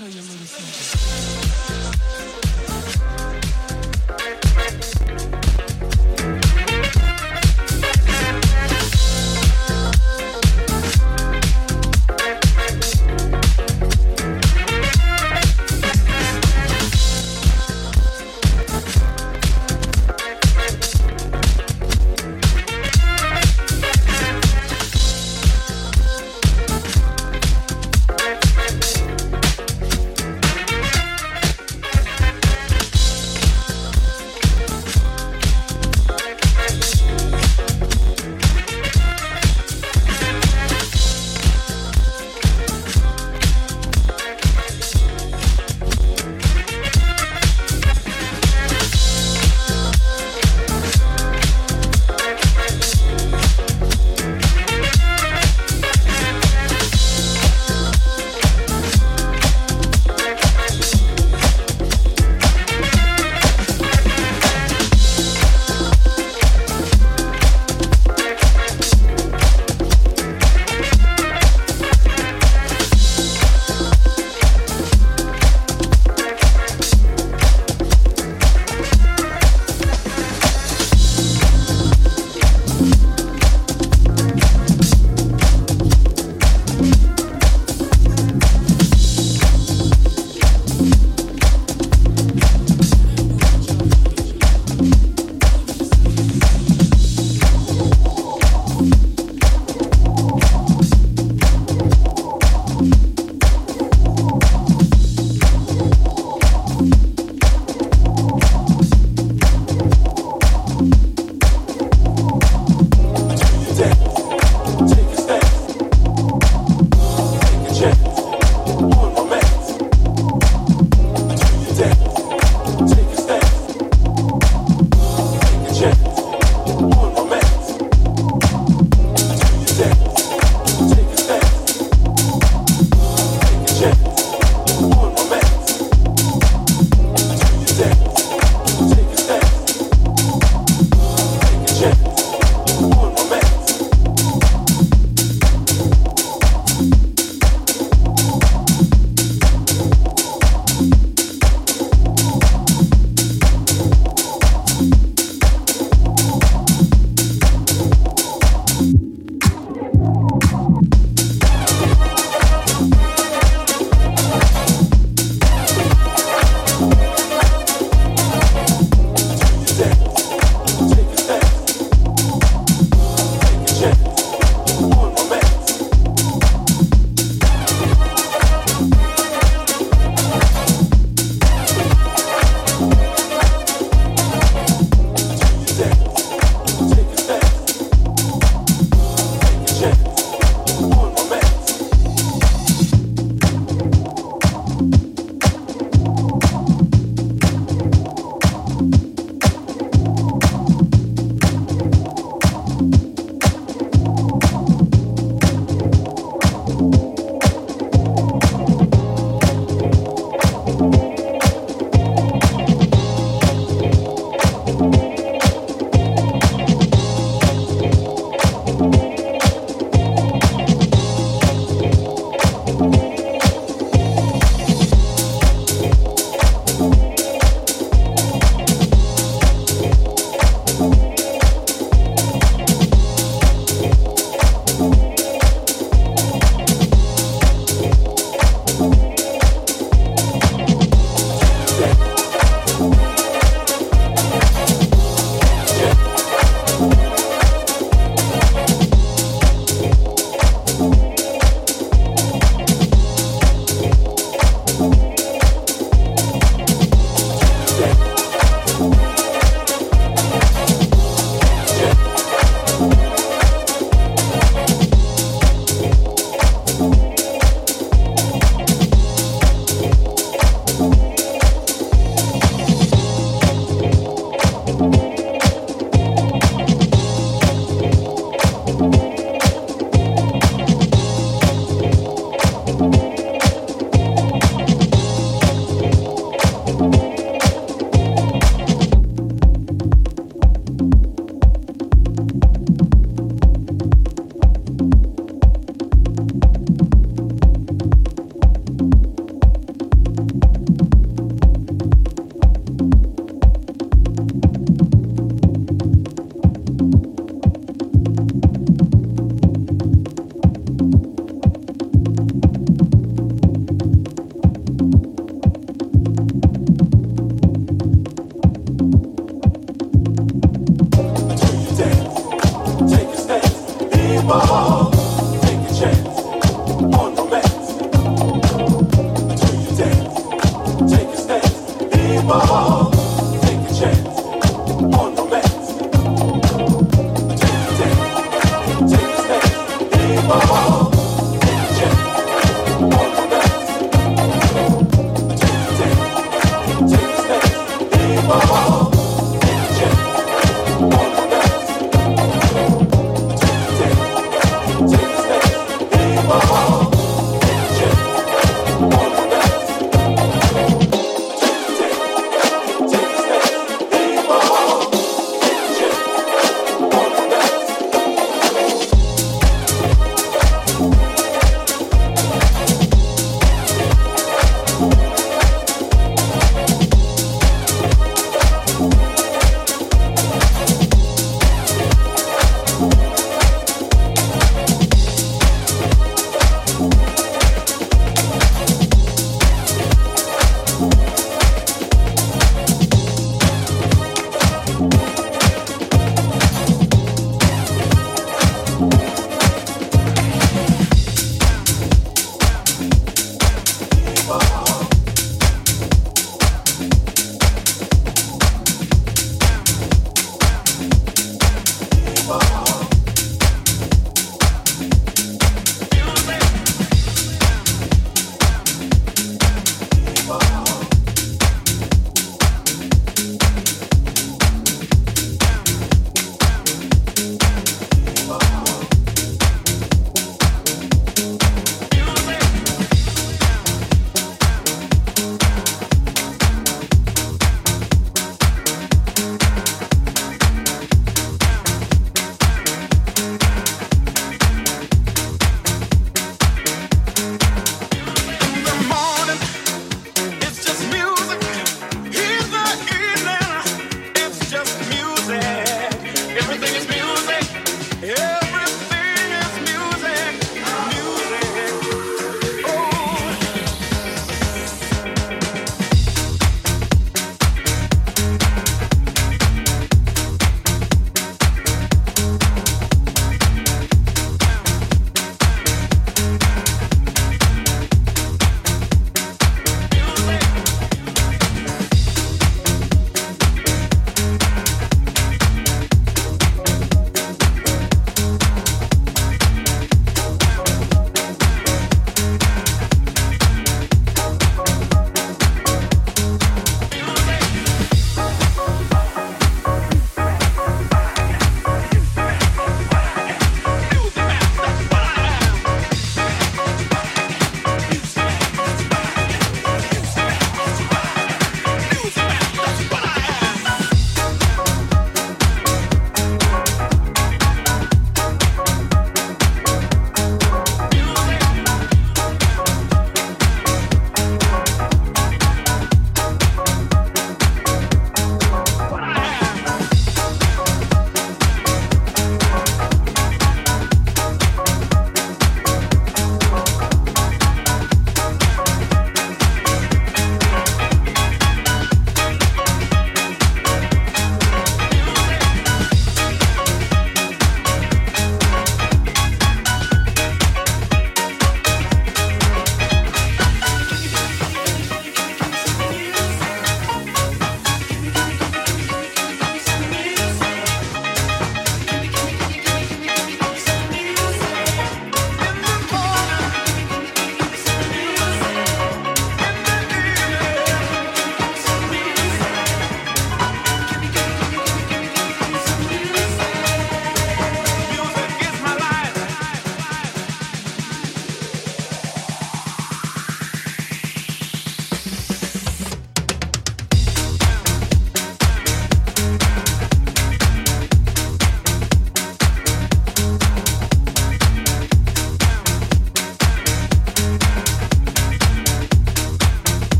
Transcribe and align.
tell 0.00 0.08
you 0.08 0.29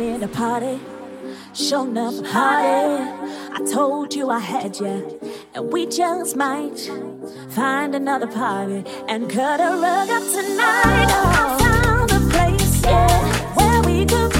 it 0.00 0.22
a 0.22 0.28
party? 0.28 0.80
Show 1.54 1.84
enough 1.84 2.22
party. 2.30 3.02
I 3.52 3.60
told 3.72 4.14
you 4.14 4.30
I 4.30 4.38
had 4.38 4.78
you, 4.78 5.20
and 5.54 5.72
we 5.72 5.86
just 5.86 6.36
might 6.36 6.78
find 7.50 7.94
another 7.94 8.26
party 8.26 8.84
and 9.08 9.30
cut 9.30 9.60
a 9.60 9.76
rug 9.76 10.08
up 10.08 10.22
tonight. 10.30 11.06
Oh, 11.10 11.56
I 11.60 11.72
found 11.82 12.10
a 12.10 12.20
place, 12.30 12.82
yeah, 12.82 13.54
where 13.54 13.82
we 13.82 14.06
could 14.06 14.32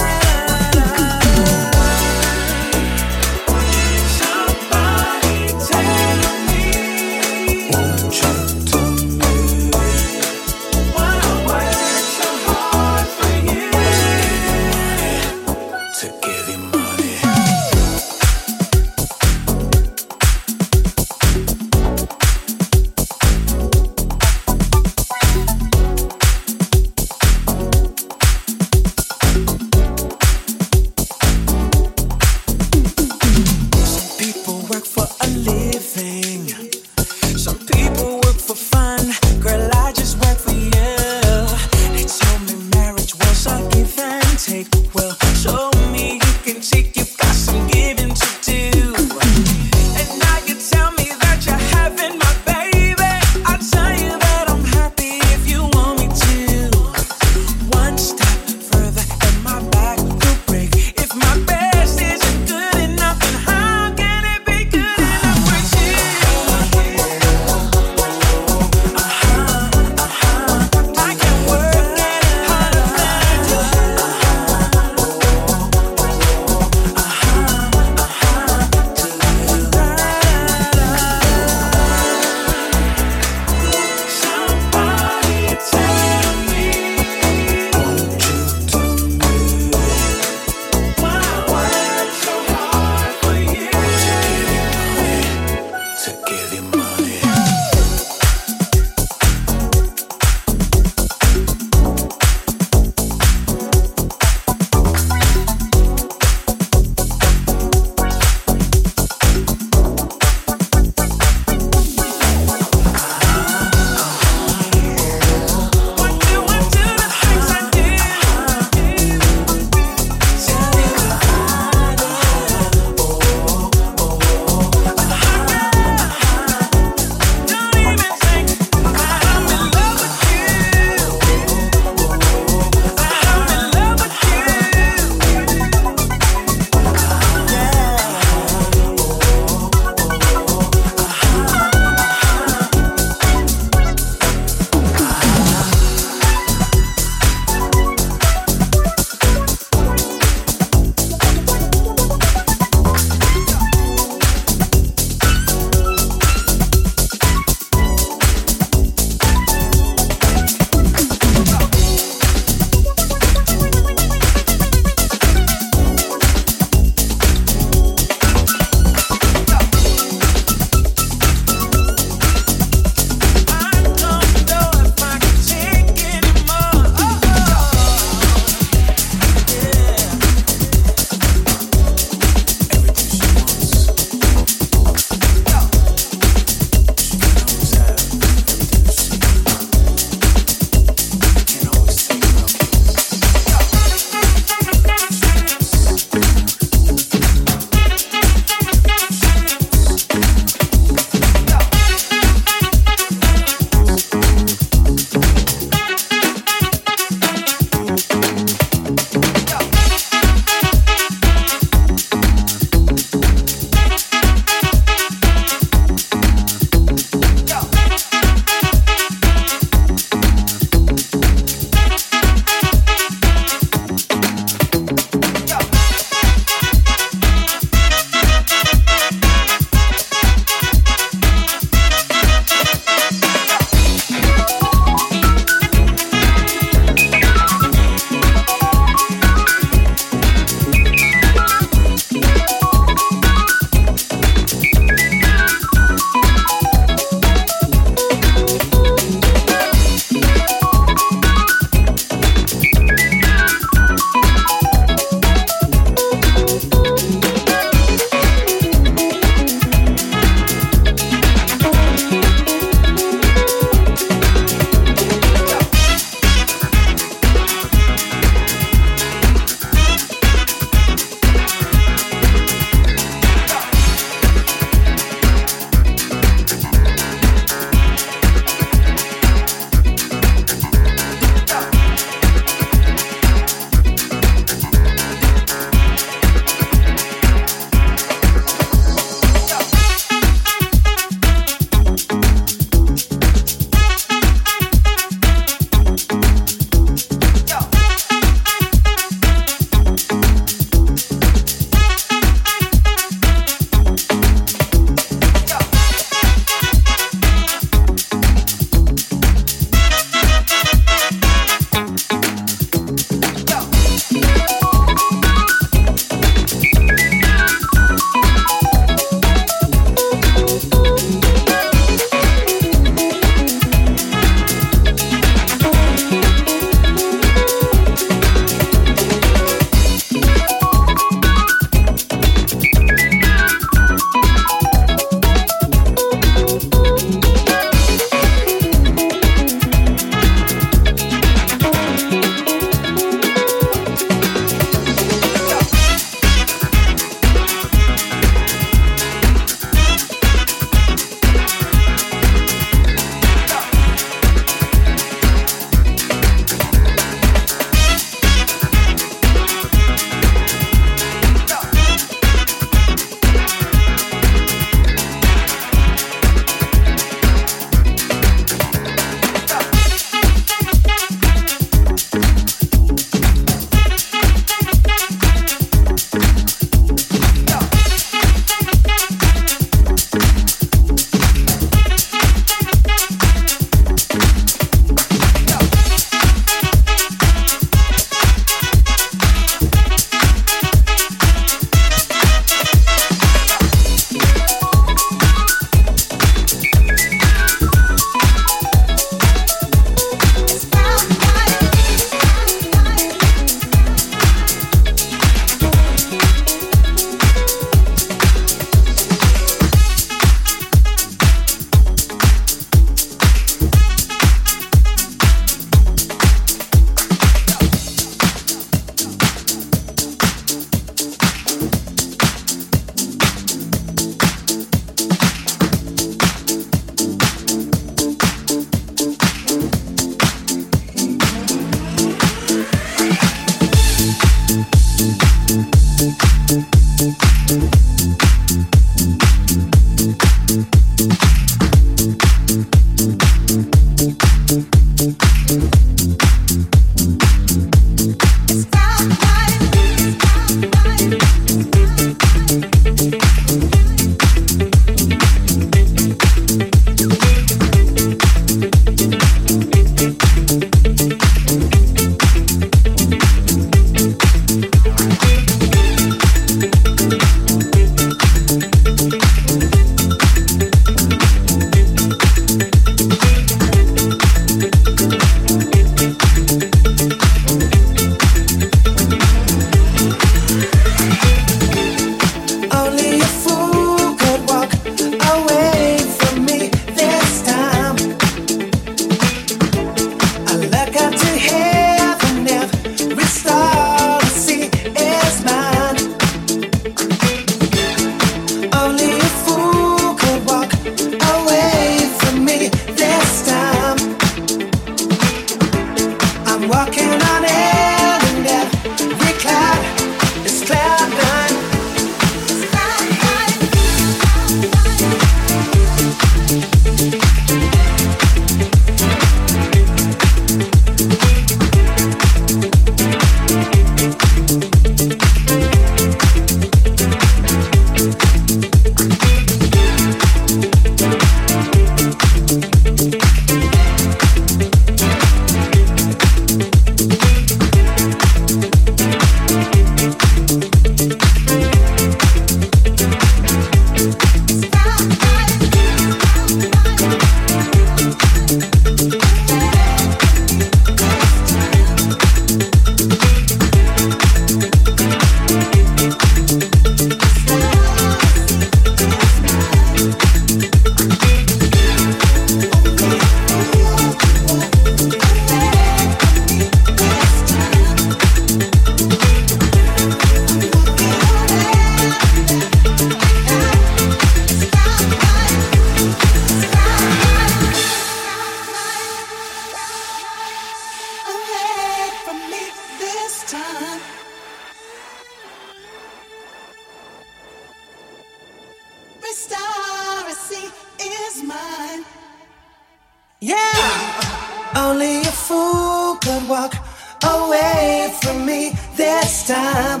time. 599.52 600.00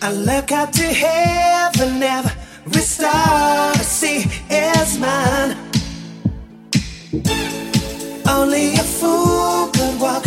I 0.00 0.12
look 0.12 0.52
up 0.52 0.70
to 0.80 0.86
heaven, 1.04 2.02
every 2.02 2.84
star 2.94 3.72
I 3.80 3.84
see 3.98 4.20
is 4.50 4.90
mine. 5.04 5.50
Only 8.36 8.66
a 8.84 8.86
fool 8.98 9.68
could 9.74 9.96
walk 10.06 10.24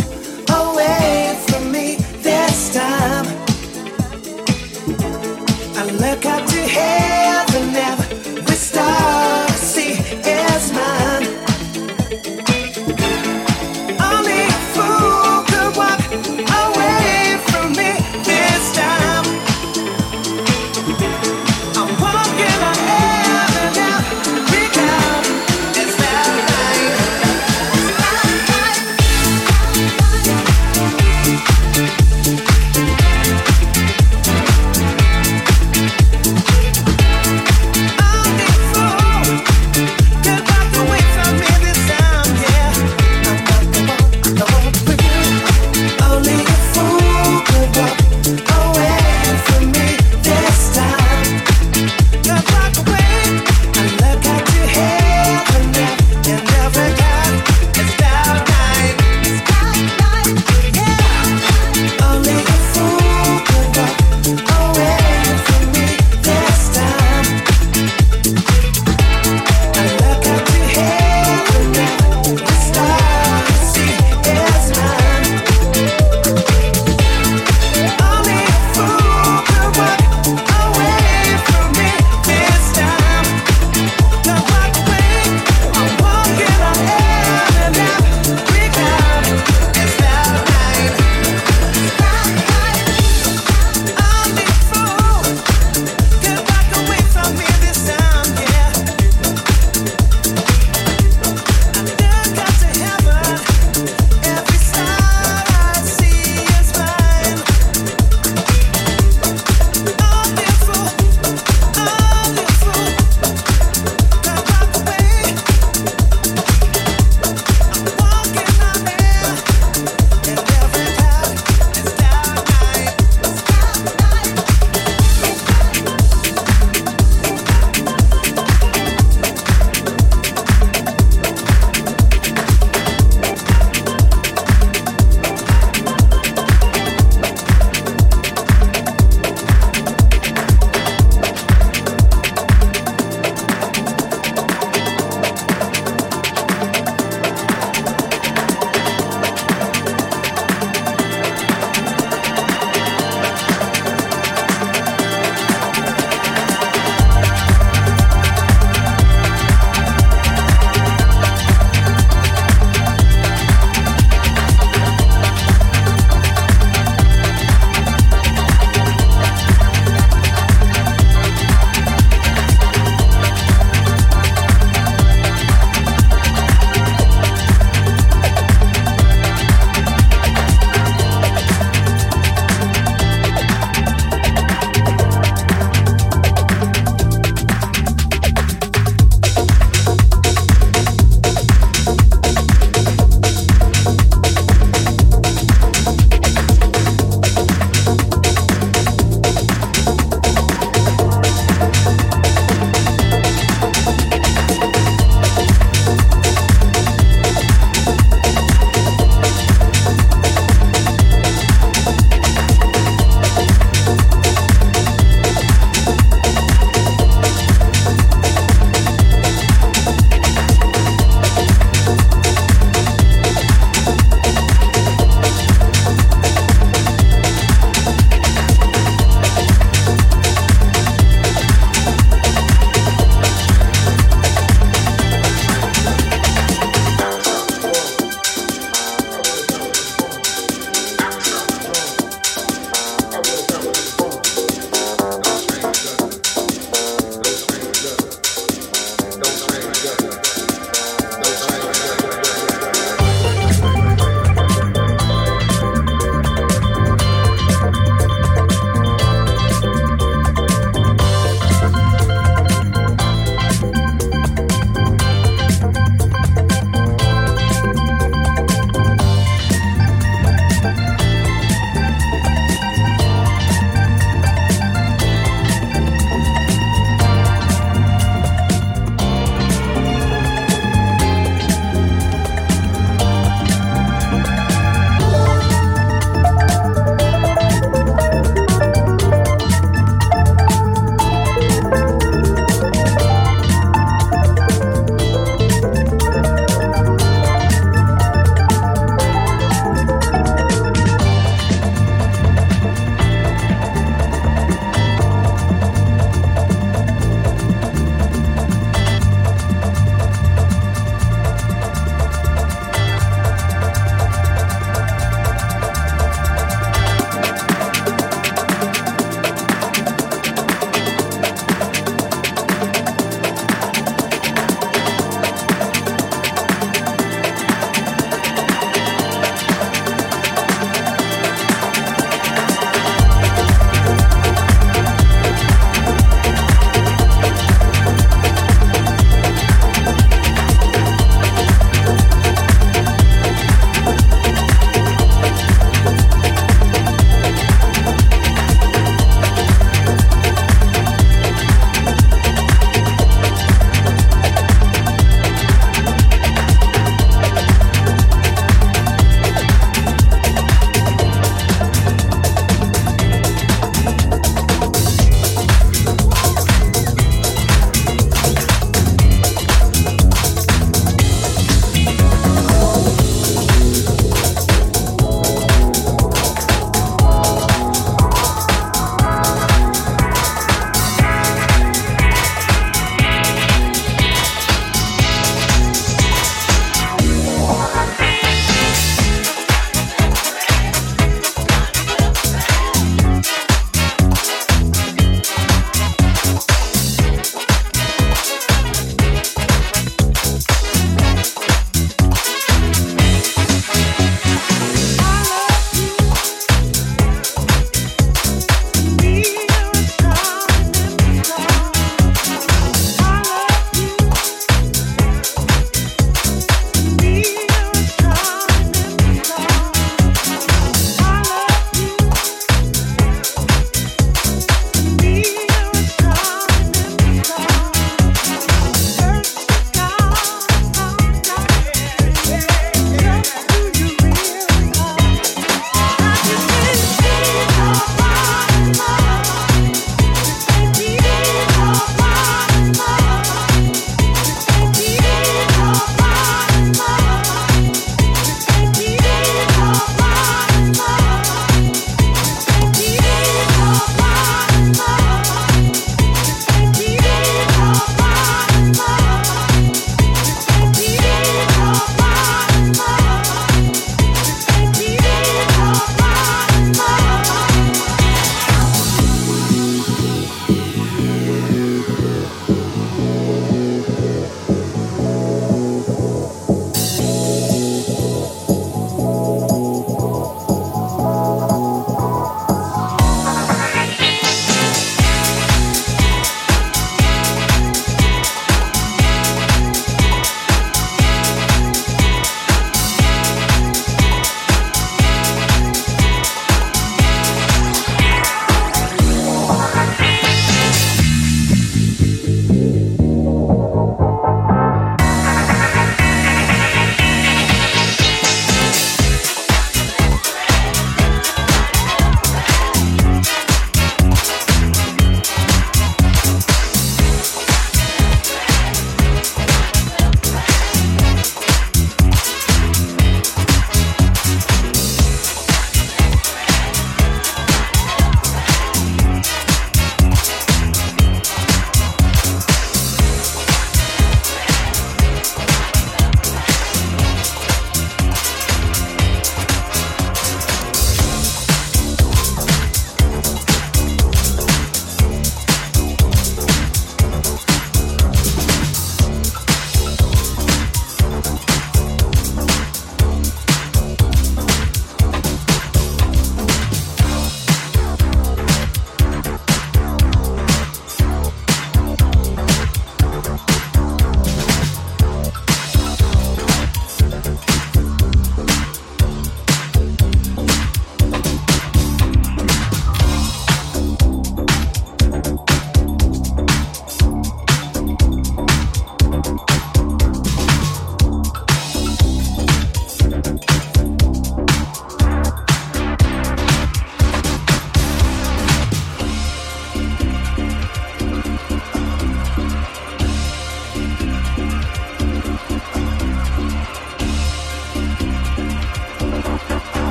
away 0.60 1.36
from 1.46 1.72
me 1.72 1.86
this 2.28 2.58
time. 2.80 3.26
I 5.80 5.82
look 6.04 6.22
up 6.34 6.42
to 6.52 6.60
heaven. 6.76 7.07